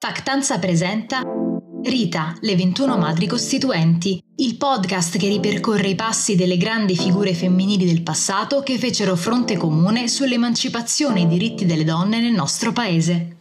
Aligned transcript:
Factanza 0.00 0.60
presenta 0.60 1.22
Rita, 1.82 2.36
le 2.42 2.54
21 2.54 2.96
madri 2.96 3.26
costituenti, 3.26 4.22
il 4.36 4.56
podcast 4.56 5.18
che 5.18 5.26
ripercorre 5.26 5.88
i 5.88 5.96
passi 5.96 6.36
delle 6.36 6.56
grandi 6.56 6.94
figure 6.94 7.34
femminili 7.34 7.84
del 7.84 8.04
passato 8.04 8.62
che 8.62 8.78
fecero 8.78 9.16
fronte 9.16 9.56
comune 9.56 10.06
sull'emancipazione 10.06 11.18
e 11.18 11.22
i 11.24 11.26
diritti 11.26 11.66
delle 11.66 11.82
donne 11.82 12.20
nel 12.20 12.32
nostro 12.32 12.70
paese. 12.72 13.37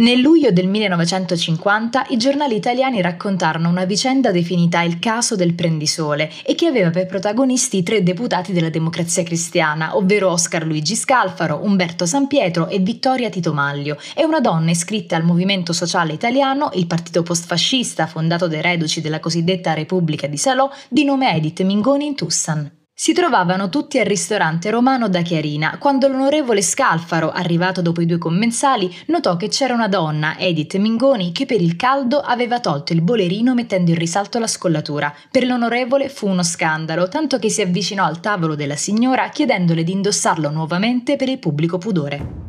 Nel 0.00 0.20
luglio 0.20 0.52
del 0.52 0.68
1950 0.68 2.06
i 2.10 2.18
giornali 2.18 2.54
italiani 2.54 3.02
raccontarono 3.02 3.68
una 3.68 3.84
vicenda 3.84 4.30
definita 4.30 4.82
il 4.82 5.00
caso 5.00 5.34
del 5.34 5.54
prendisole 5.54 6.30
e 6.44 6.54
che 6.54 6.66
aveva 6.66 6.90
per 6.90 7.06
protagonisti 7.06 7.82
tre 7.82 8.04
deputati 8.04 8.52
della 8.52 8.70
democrazia 8.70 9.24
cristiana, 9.24 9.96
ovvero 9.96 10.30
Oscar 10.30 10.64
Luigi 10.64 10.94
Scalfaro, 10.94 11.64
Umberto 11.64 12.06
Sampietro 12.06 12.68
e 12.68 12.78
Vittoria 12.78 13.28
Tito 13.28 13.52
Maglio, 13.52 13.98
e 14.14 14.24
una 14.24 14.38
donna 14.38 14.70
iscritta 14.70 15.16
al 15.16 15.24
Movimento 15.24 15.72
Sociale 15.72 16.12
Italiano, 16.12 16.70
il 16.74 16.86
partito 16.86 17.24
postfascista 17.24 18.06
fondato 18.06 18.46
dai 18.46 18.62
reduci 18.62 19.00
della 19.00 19.18
cosiddetta 19.18 19.74
Repubblica 19.74 20.28
di 20.28 20.36
Salò, 20.36 20.70
di 20.88 21.02
nome 21.02 21.34
Edith 21.34 21.60
Mingoni 21.62 22.06
in 22.06 22.14
Tussan. 22.14 22.77
Si 23.00 23.12
trovavano 23.12 23.68
tutti 23.68 24.00
al 24.00 24.06
ristorante 24.06 24.70
romano 24.70 25.08
da 25.08 25.22
Chiarina 25.22 25.78
quando 25.78 26.08
l'onorevole 26.08 26.60
Scalfaro, 26.60 27.30
arrivato 27.30 27.80
dopo 27.80 28.00
i 28.00 28.06
due 28.06 28.18
commensali, 28.18 28.92
notò 29.06 29.36
che 29.36 29.46
c'era 29.46 29.72
una 29.72 29.86
donna, 29.86 30.36
Edith 30.36 30.74
Mingoni, 30.74 31.30
che 31.30 31.46
per 31.46 31.60
il 31.60 31.76
caldo 31.76 32.18
aveva 32.18 32.58
tolto 32.58 32.92
il 32.92 33.00
bolerino 33.00 33.54
mettendo 33.54 33.92
in 33.92 33.98
risalto 33.98 34.40
la 34.40 34.48
scollatura. 34.48 35.14
Per 35.30 35.46
l'onorevole 35.46 36.08
fu 36.08 36.26
uno 36.26 36.42
scandalo, 36.42 37.06
tanto 37.06 37.38
che 37.38 37.50
si 37.50 37.62
avvicinò 37.62 38.04
al 38.04 38.18
tavolo 38.18 38.56
della 38.56 38.74
signora 38.74 39.28
chiedendole 39.28 39.84
di 39.84 39.92
indossarlo 39.92 40.50
nuovamente 40.50 41.14
per 41.14 41.28
il 41.28 41.38
pubblico 41.38 41.78
pudore. 41.78 42.47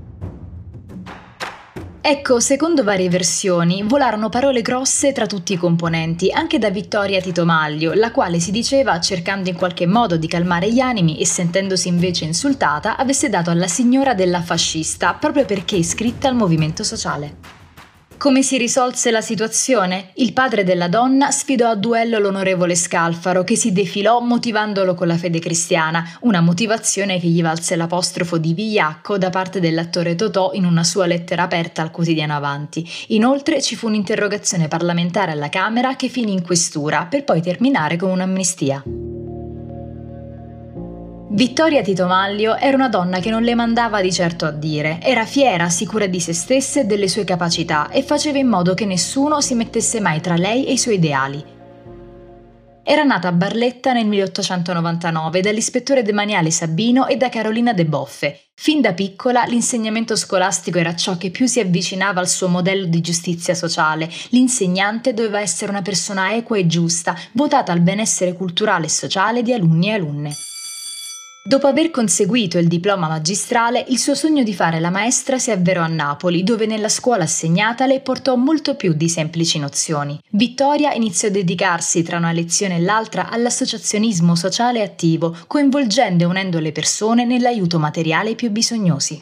Ecco, 2.10 2.40
secondo 2.40 2.84
varie 2.84 3.08
versioni, 3.08 3.84
volarono 3.84 4.30
parole 4.30 4.64
grosse 4.64 5.12
tra 5.12 5.28
tutti 5.28 5.54
i 5.54 5.58
componenti, 5.58 6.32
anche 6.32 6.58
da 6.58 6.72
Vittoria 6.72 7.22
Titomaglio, 7.22 7.94
la 7.94 8.10
quale 8.10 8.40
si 8.40 8.50
diceva, 8.50 9.00
cercando 9.00 9.48
in 9.48 9.56
qualche 9.56 9.86
modo 9.86 10.18
di 10.18 10.26
calmare 10.26 10.74
gli 10.74 10.80
animi 10.80 11.20
e 11.20 11.28
sentendosi 11.28 11.88
invece 11.88 12.26
insultata, 12.26 12.98
avesse 12.98 13.30
dato 13.30 13.52
alla 13.52 13.68
signora 13.68 14.16
della 14.16 14.42
fascista 14.42 15.14
proprio 15.14 15.46
perché 15.46 15.76
iscritta 15.76 16.28
al 16.28 16.36
movimento 16.36 16.84
sociale. 16.84 17.59
Come 18.20 18.44
si 18.44 18.58
risolse 18.58 19.12
la 19.12 19.22
situazione? 19.22 20.10
Il 20.16 20.34
padre 20.34 20.66
della 20.66 20.90
donna 20.90 21.32
sfidò 21.32 21.70
a 21.70 21.76
duello 21.76 22.20
l'onorevole 22.20 22.76
Scalfaro, 22.76 23.46
che 23.46 23.56
si 23.56 23.72
defilò 23.72 24.20
motivandolo 24.20 24.94
con 24.94 25.08
la 25.08 25.16
fede 25.16 25.40
cristiana, 25.40 26.04
una 26.24 26.42
motivazione 26.42 27.18
che 27.18 27.28
gli 27.28 27.42
valse 27.42 27.78
l'apostrofo 27.78 28.38
di 28.38 28.54
vigliacco 28.54 29.18
da 29.18 29.30
parte 29.30 29.62
dell'attore 29.62 30.16
Totò 30.16 30.52
in 30.52 30.66
una 30.66 30.84
sua 30.84 31.06
lettera 31.06 31.44
aperta 31.44 31.82
al 31.82 31.92
quotidiano 31.92 32.36
Avanti. 32.36 32.86
Inoltre 33.08 33.62
ci 33.62 33.78
fu 33.78 33.88
un'interrogazione 33.88 34.68
parlamentare 34.68 35.32
alla 35.32 35.48
Camera 35.48 35.96
che 35.96 36.10
finì 36.10 36.34
in 36.34 36.44
questura, 36.44 37.06
per 37.10 37.24
poi 37.24 37.42
terminare 37.42 37.96
con 37.96 38.10
un'amnistia. 38.10 38.84
Vittoria 41.32 41.84
Titomaglio 41.84 42.56
era 42.56 42.76
una 42.76 42.90
donna 42.90 43.20
che 43.20 43.30
non 43.30 43.44
le 43.44 43.54
mandava 43.54 44.02
di 44.02 44.12
certo 44.12 44.46
a 44.46 44.52
dire, 44.52 44.98
era 45.00 45.26
fiera, 45.26 45.70
sicura 45.70 46.08
di 46.08 46.20
se 46.20 46.34
stessa 46.34 46.80
e 46.80 46.86
delle 46.86 47.08
sue 47.08 47.24
capacità 47.24 47.90
e 47.90 48.02
faceva 48.02 48.40
in 48.40 48.48
modo 48.48 48.74
che 48.74 48.86
nessuno 48.86 49.40
si 49.40 49.54
mettesse 49.54 50.00
mai 50.00 50.22
tra 50.22 50.36
lei 50.36 50.66
e 50.66 50.72
i 50.72 50.78
suoi 50.80 50.96
ideali. 50.96 51.58
Era 52.82 53.04
nata 53.04 53.28
a 53.28 53.32
Barletta 53.32 53.94
nel 53.94 54.08
1899 54.08 55.42
dall'ispettore 55.42 56.02
demaniale 56.02 56.50
Sabino 56.50 57.06
e 57.06 57.16
da 57.16 57.30
Carolina 57.30 57.74
De 57.74 57.86
Boffe. 57.86 58.46
Fin 58.56 58.82
da 58.82 58.94
piccola 58.94 59.44
l'insegnamento 59.44 60.16
scolastico 60.16 60.80
era 60.80 60.96
ciò 60.96 61.16
che 61.16 61.30
più 61.30 61.46
si 61.46 61.60
avvicinava 61.60 62.20
al 62.20 62.28
suo 62.28 62.48
modello 62.48 62.88
di 62.88 63.02
giustizia 63.02 63.54
sociale. 63.54 64.10
L'insegnante 64.30 65.14
doveva 65.14 65.40
essere 65.40 65.70
una 65.70 65.84
persona 65.84 66.34
equa 66.34 66.58
e 66.58 66.66
giusta, 66.66 67.16
votata 67.34 67.72
al 67.72 67.82
benessere 67.82 68.34
culturale 68.34 68.88
e 68.88 68.90
sociale 68.90 69.44
di 69.44 69.54
alunni 69.54 69.90
e 69.90 69.94
alunne. 69.94 70.36
Dopo 71.42 71.68
aver 71.68 71.90
conseguito 71.90 72.58
il 72.58 72.68
diploma 72.68 73.08
magistrale, 73.08 73.86
il 73.88 73.98
suo 73.98 74.14
sogno 74.14 74.44
di 74.44 74.54
fare 74.54 74.82
la 74.82 74.90
maestra 74.90 75.40
si 75.40 75.52
avverò 75.52 75.82
a 75.82 75.88
Napoli, 75.88 76.44
dove 76.44 76.66
nella 76.66 76.90
scuola 76.90 77.24
assegnatale 77.24 78.02
portò 78.02 78.36
molto 78.36 78.76
più 78.76 78.92
di 78.92 79.08
semplici 79.08 79.58
nozioni. 79.58 80.20
Vittoria 80.32 80.92
iniziò 80.94 81.30
a 81.30 81.32
dedicarsi 81.32 82.04
tra 82.04 82.18
una 82.18 82.34
lezione 82.34 82.76
e 82.76 82.82
l'altra 82.82 83.30
all'associazionismo 83.30 84.36
sociale 84.36 84.82
attivo, 84.84 85.36
coinvolgendo 85.48 86.26
e 86.26 86.28
unendo 86.28 86.60
le 86.60 86.74
persone 86.74 87.24
nell'aiuto 87.24 87.80
materiale 87.80 88.30
ai 88.30 88.36
più 88.36 88.52
bisognosi. 88.52 89.18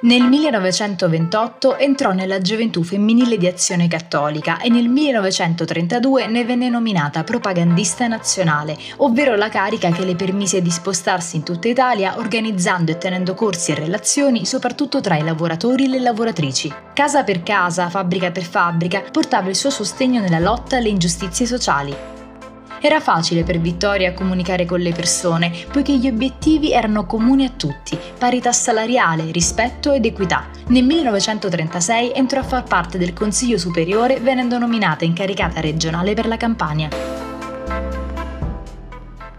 Nel 0.00 0.22
1928 0.22 1.76
entrò 1.76 2.12
nella 2.12 2.40
Gioventù 2.40 2.84
Femminile 2.84 3.36
di 3.36 3.48
Azione 3.48 3.88
Cattolica 3.88 4.60
e 4.60 4.68
nel 4.68 4.86
1932 4.86 6.28
ne 6.28 6.44
venne 6.44 6.68
nominata 6.68 7.24
propagandista 7.24 8.06
nazionale, 8.06 8.78
ovvero 8.98 9.34
la 9.34 9.48
carica 9.48 9.90
che 9.90 10.04
le 10.04 10.14
permise 10.14 10.62
di 10.62 10.70
spostarsi 10.70 11.34
in 11.34 11.42
tutta 11.42 11.66
Italia 11.66 12.16
organizzando 12.16 12.92
e 12.92 12.98
tenendo 12.98 13.34
corsi 13.34 13.72
e 13.72 13.74
relazioni 13.74 14.46
soprattutto 14.46 15.00
tra 15.00 15.16
i 15.16 15.24
lavoratori 15.24 15.86
e 15.86 15.88
le 15.88 15.98
lavoratrici. 15.98 16.72
Casa 16.94 17.24
per 17.24 17.42
casa, 17.42 17.90
fabbrica 17.90 18.30
per 18.30 18.44
fabbrica, 18.44 19.02
portava 19.10 19.48
il 19.48 19.56
suo 19.56 19.70
sostegno 19.70 20.20
nella 20.20 20.38
lotta 20.38 20.76
alle 20.76 20.90
ingiustizie 20.90 21.44
sociali. 21.44 22.17
Era 22.80 23.00
facile 23.00 23.42
per 23.42 23.58
Vittoria 23.58 24.14
comunicare 24.14 24.64
con 24.64 24.80
le 24.80 24.92
persone, 24.92 25.52
poiché 25.70 25.96
gli 25.96 26.06
obiettivi 26.06 26.72
erano 26.72 27.06
comuni 27.06 27.44
a 27.44 27.50
tutti, 27.50 27.98
parità 28.18 28.52
salariale, 28.52 29.30
rispetto 29.32 29.92
ed 29.92 30.04
equità. 30.04 30.46
Nel 30.68 30.84
1936 30.84 32.12
entrò 32.14 32.40
a 32.40 32.44
far 32.44 32.62
parte 32.62 32.98
del 32.98 33.12
Consiglio 33.12 33.58
Superiore 33.58 34.20
venendo 34.20 34.58
nominata 34.58 35.04
incaricata 35.04 35.60
regionale 35.60 36.14
per 36.14 36.26
la 36.26 36.36
Campania. 36.36 37.27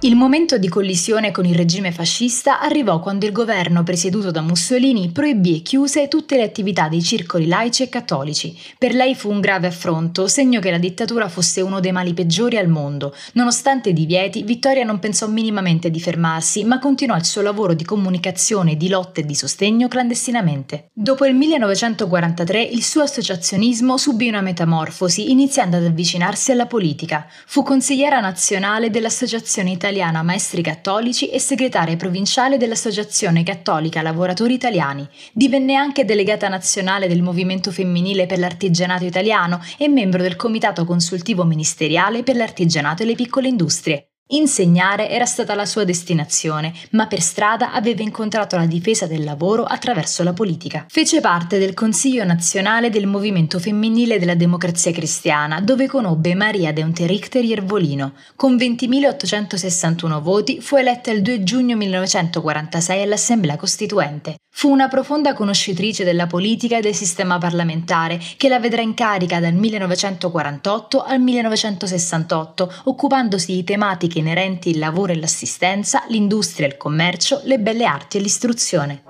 Il 0.02 0.16
momento 0.16 0.58
di 0.58 0.70
collisione 0.70 1.32
con 1.32 1.44
il 1.44 1.56
regime 1.56 1.92
fascista 1.92 2.62
arrivò 2.62 3.02
quando 3.02 3.26
il 3.26 3.34
governo 3.34 3.84
presieduto 3.84 4.32
da 4.32 4.40
Mussolini 4.40 5.10
proibì 5.12 5.58
e 5.58 5.62
chiuse 5.62 6.08
tutte 6.08 6.38
le 6.38 6.44
attività 6.44 6.88
dei 6.88 7.04
circoli 7.04 7.48
laici 7.48 7.84
e 7.84 7.90
cattolici. 7.90 8.58
Per 8.78 8.94
lei 8.94 9.14
fu 9.14 9.30
un 9.30 9.42
grave 9.42 9.68
affronto, 9.68 10.30
segno 10.30 10.62
che 10.62 10.72
la 10.72 10.78
dittatura 10.78 11.28
fosse 11.28 11.60
uno 11.60 11.82
dei 11.82 11.92
mali 11.92 12.14
peggiori 12.14 12.56
al 12.56 12.70
mondo. 12.70 13.14
Nonostante 13.34 13.90
i 13.90 13.94
divieti, 13.94 14.44
Vittoria 14.44 14.86
non 14.86 15.00
pensò 15.00 15.28
minimamente 15.28 15.92
di 15.92 16.00
fermarsi, 16.00 16.64
ma 16.64 16.80
continuò 16.80 17.18
il 17.18 17.26
suo 17.26 17.42
lavoro 17.42 17.74
di 17.74 17.84
comunicazione, 17.84 18.78
di 18.78 18.88
lotta 18.88 19.20
e 19.20 19.26
di 19.26 19.36
sostegno 19.36 19.90
clandestinamente. 19.90 20.92
Dopo 20.94 21.26
il 21.26 21.36
1943 21.36 22.62
il 22.64 22.84
suo 22.86 23.02
associazionismo 23.02 23.98
subì 23.98 24.30
una 24.30 24.40
metamorfosi, 24.40 25.30
iniziando 25.30 25.76
ad 25.76 25.84
avvicinarsi 25.84 26.54
alla 26.54 26.68
politica. 26.68 27.28
Fu 27.46 27.64
consigliera 27.64 28.22
nazionale 28.22 28.90
dell'Associazione 28.90 29.72
Italiana 29.72 29.88
italiana 29.90 30.22
Maestri 30.22 30.62
Cattolici 30.62 31.30
e 31.30 31.40
segretaria 31.40 31.96
provinciale 31.96 32.58
dell'Associazione 32.58 33.42
Cattolica 33.42 34.04
Lavoratori 34.04 34.54
Italiani. 34.54 35.08
Divenne 35.34 35.74
anche 35.74 36.06
delegata 36.06 36.48
nazionale 36.48 37.08
del 37.08 37.24
Movimento 37.24 37.72
Femminile 37.72 38.28
per 38.28 38.38
l'Artigianato 38.38 39.06
Italiano 39.06 39.60
e 39.80 39.88
membro 39.88 40.22
del 40.22 40.36
Comitato 40.36 40.86
Consultivo 40.86 41.44
Ministeriale 41.44 42.22
per 42.22 42.36
l'Artigianato 42.36 43.02
e 43.02 43.08
le 43.08 43.16
Piccole 43.16 43.48
Industrie. 43.48 44.09
Insegnare 44.32 45.10
era 45.10 45.26
stata 45.26 45.56
la 45.56 45.66
sua 45.66 45.86
destinazione, 45.86 46.72
ma 46.92 47.08
per 47.08 47.20
strada 47.20 47.72
aveva 47.72 48.04
incontrato 48.04 48.58
la 48.58 48.68
difesa 48.68 49.08
del 49.08 49.24
lavoro 49.24 49.64
attraverso 49.64 50.22
la 50.22 50.34
politica. 50.34 50.86
Fece 50.88 51.20
parte 51.20 51.58
del 51.58 51.74
Consiglio 51.74 52.24
nazionale 52.24 52.92
del 52.92 53.08
Movimento 53.08 53.58
Femminile 53.58 54.20
della 54.20 54.36
Democrazia 54.36 54.92
Cristiana, 54.92 55.62
dove 55.62 55.88
conobbe 55.88 56.36
Maria 56.36 56.72
de 56.72 56.84
Unterrichter 56.84 57.44
Iervolino. 57.44 58.14
Con 58.36 58.56
20.861 58.56 60.22
voti 60.22 60.62
fu 60.62 60.76
eletta 60.76 61.10
il 61.10 61.24
2 61.24 61.42
giugno 61.42 61.76
1946 61.76 63.02
all'Assemblea 63.02 63.56
Costituente. 63.56 64.36
Fu 64.52 64.70
una 64.70 64.90
profonda 64.90 65.34
conoscitrice 65.34 66.04
della 66.04 66.28
politica 66.28 66.78
e 66.78 66.82
del 66.82 66.94
sistema 66.94 67.38
parlamentare, 67.38 68.20
che 68.36 68.50
la 68.50 68.60
vedrà 68.60 68.82
in 68.82 68.94
carica 68.94 69.40
dal 69.40 69.54
1948 69.54 71.02
al 71.02 71.20
1968, 71.20 72.74
occupandosi 72.86 73.54
di 73.54 73.64
tematiche 73.64 74.19
inerenti 74.20 74.70
il 74.70 74.80
lavoro 74.80 75.12
e 75.12 75.16
l'assistenza, 75.16 76.04
l'industria 76.10 76.68
il 76.68 76.78
commercio, 76.78 77.42
le 77.46 77.60
belle 77.60 77.86
arti 77.86 78.18
e 78.18 78.22
l'istruzione. 78.22 79.04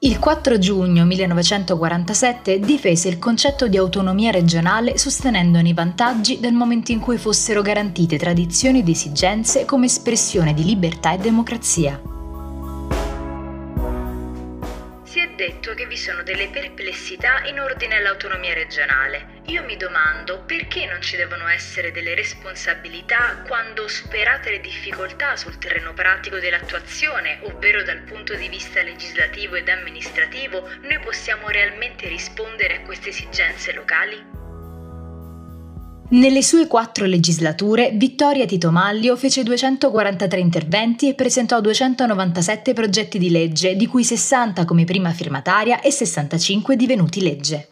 Il 0.00 0.20
4 0.20 0.58
giugno 0.58 1.04
1947 1.04 2.60
difese 2.60 3.08
il 3.08 3.18
concetto 3.18 3.66
di 3.66 3.76
autonomia 3.76 4.30
regionale 4.30 4.96
sostenendone 4.96 5.70
i 5.70 5.74
vantaggi 5.74 6.38
nel 6.40 6.52
momento 6.52 6.92
in 6.92 7.00
cui 7.00 7.18
fossero 7.18 7.62
garantite 7.62 8.16
tradizioni 8.16 8.78
ed 8.78 8.88
esigenze 8.88 9.64
come 9.64 9.86
espressione 9.86 10.54
di 10.54 10.62
libertà 10.64 11.14
e 11.14 11.18
democrazia. 11.18 12.17
Detto 15.48 15.72
che 15.72 15.86
vi 15.86 15.96
sono 15.96 16.22
delle 16.22 16.48
perplessità 16.48 17.42
in 17.44 17.58
ordine 17.58 17.96
all'autonomia 17.96 18.52
regionale. 18.52 19.40
Io 19.46 19.64
mi 19.64 19.78
domando 19.78 20.44
perché 20.44 20.84
non 20.84 21.00
ci 21.00 21.16
devono 21.16 21.48
essere 21.48 21.90
delle 21.90 22.14
responsabilità 22.14 23.42
quando 23.46 23.88
superate 23.88 24.50
le 24.50 24.60
difficoltà 24.60 25.36
sul 25.36 25.56
terreno 25.56 25.94
pratico 25.94 26.38
dell'attuazione, 26.38 27.38
ovvero 27.44 27.82
dal 27.82 28.02
punto 28.02 28.34
di 28.34 28.48
vista 28.48 28.82
legislativo 28.82 29.54
ed 29.54 29.70
amministrativo, 29.70 30.68
noi 30.82 30.98
possiamo 30.98 31.48
realmente 31.48 32.08
rispondere 32.08 32.76
a 32.76 32.80
queste 32.82 33.08
esigenze 33.08 33.72
locali? 33.72 34.37
Nelle 36.10 36.42
sue 36.42 36.66
quattro 36.66 37.04
legislature, 37.04 37.90
Vittoria 37.92 38.46
Tito 38.46 38.70
Maglio 38.70 39.14
fece 39.14 39.42
243 39.42 40.40
interventi 40.40 41.06
e 41.06 41.14
presentò 41.14 41.60
297 41.60 42.72
progetti 42.72 43.18
di 43.18 43.28
legge, 43.28 43.76
di 43.76 43.86
cui 43.86 44.02
60 44.02 44.64
come 44.64 44.84
prima 44.84 45.12
firmataria 45.12 45.82
e 45.82 45.90
65 45.90 46.76
divenuti 46.76 47.20
legge. 47.20 47.68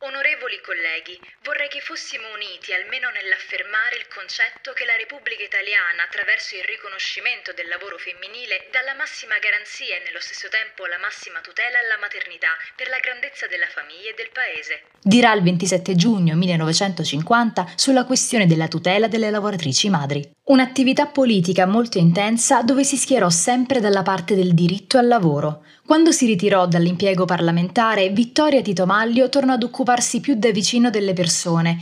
Onorevoli 0.00 0.60
colleghi, 0.62 1.18
vorrei 1.40 1.72
che 1.72 1.80
fossimo 1.80 2.28
uniti 2.36 2.76
almeno 2.76 3.08
nell'affermare 3.16 3.96
il 3.96 4.04
concetto 4.12 4.76
che 4.76 4.84
la 4.84 4.92
Repubblica 5.00 5.40
Italiana, 5.40 6.04
attraverso 6.04 6.52
il 6.52 6.68
riconoscimento 6.68 7.56
del 7.56 7.64
lavoro 7.64 7.96
femminile, 7.96 8.68
dà 8.68 8.84
la 8.84 8.92
massima 8.92 9.40
garanzia 9.40 9.96
e 9.96 10.04
nello 10.04 10.20
stesso 10.20 10.52
tempo 10.52 10.84
la 10.84 11.00
massima 11.00 11.40
tutela 11.40 11.80
alla 11.80 11.96
maternità 11.96 12.52
per 12.76 12.92
la 12.92 13.00
grandezza 13.00 13.48
della 13.48 13.72
famiglia 13.72 14.12
e 14.12 14.18
del 14.20 14.28
Paese. 14.28 14.84
Dirà 15.00 15.32
il 15.32 15.40
27 15.40 15.96
giugno 15.96 16.36
1950 16.36 17.72
sulla 17.72 18.04
questione 18.04 18.44
della 18.44 18.68
tutela 18.68 19.08
delle 19.08 19.32
lavoratrici 19.32 19.88
madri. 19.88 20.20
Un'attività 20.50 21.06
politica 21.06 21.64
molto 21.64 21.96
intensa 21.96 22.60
dove 22.60 22.84
si 22.84 23.00
schierò 23.00 23.30
sempre 23.30 23.80
dalla 23.80 24.02
parte 24.02 24.34
del 24.34 24.52
diritto 24.52 24.98
al 24.98 25.08
lavoro. 25.08 25.64
Quando 25.86 26.12
si 26.12 26.26
ritirò 26.26 26.66
dall'impiego 26.66 27.24
parlamentare, 27.24 28.10
Vittoria 28.10 28.60
Tito 28.60 28.84
Maglio 28.84 29.28
tornò 29.28 29.54
ad 29.54 29.62
occuparsi 29.62 30.20
più 30.20 30.34
da 30.34 30.50
vicino 30.50 30.90
delle 30.90 31.14
persone. 31.14 31.28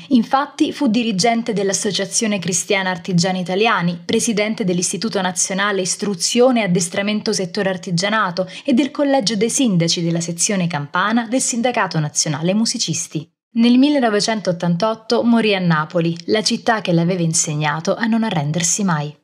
Infatti 0.09 0.73
fu 0.73 0.87
dirigente 0.87 1.53
dell'Associazione 1.53 2.39
Cristiana 2.39 2.91
Artigiani 2.91 3.41
Italiani, 3.41 4.01
presidente 4.05 4.65
dell'Istituto 4.65 5.21
Nazionale 5.21 5.81
Istruzione 5.81 6.61
e 6.61 6.65
Addestramento 6.65 7.33
Settore 7.33 7.71
Artigianato 7.71 8.49
e 8.65 8.73
del 8.73 8.91
Collegio 8.91 9.35
dei 9.37 9.51
Sindaci 9.51 10.03
della 10.03 10.21
sezione 10.21 10.67
Campana 10.67 11.27
del 11.27 11.41
Sindacato 11.41 11.99
Nazionale 11.99 12.55
Musicisti. 12.55 13.29
Nel 13.51 13.79
1988 13.79 15.23
morì 15.25 15.55
a 15.55 15.59
Napoli, 15.59 16.17
la 16.27 16.43
città 16.43 16.81
che 16.81 16.93
le 16.93 17.01
aveva 17.01 17.23
insegnato 17.23 17.97
a 17.97 18.05
non 18.05 18.23
arrendersi 18.23 18.85
mai. 18.85 19.17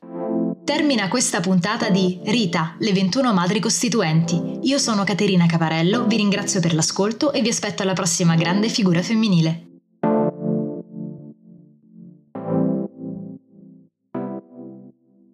Termina 0.65 1.07
questa 1.09 1.41
puntata 1.41 1.89
di 1.89 2.19
Rita, 2.23 2.75
le 2.79 2.91
21 2.91 3.33
madri 3.33 3.59
costituenti. 3.59 4.61
Io 4.63 4.79
sono 4.79 5.03
Caterina 5.03 5.45
Caparello, 5.45 6.07
vi 6.07 6.15
ringrazio 6.15 6.59
per 6.59 6.73
l'ascolto 6.73 7.31
e 7.33 7.41
vi 7.41 7.49
aspetto 7.49 7.83
alla 7.83 7.93
prossima 7.93 8.33
grande 8.33 8.67
figura 8.67 9.03
femminile. 9.03 9.64